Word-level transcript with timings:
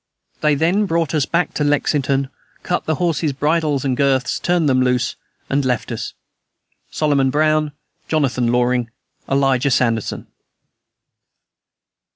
They 0.39 0.55
then 0.55 0.87
brought 0.87 1.13
us 1.13 1.27
back 1.27 1.53
to 1.53 1.63
Lexington, 1.63 2.29
cut 2.63 2.85
the 2.85 2.95
horses' 2.95 3.33
bridles 3.33 3.85
and 3.85 3.95
girths, 3.95 4.39
turned 4.39 4.67
them 4.67 4.81
loose, 4.81 5.15
and 5.47 5.61
then 5.61 5.67
left 5.67 5.91
us. 5.91 6.15
"SOLOMON 6.89 7.29
BROWN, 7.29 7.71
"JONATHAN 8.07 8.51
LORING, 8.51 8.89
ELIJAH 9.29 9.69
SANDERSON." 9.69 10.25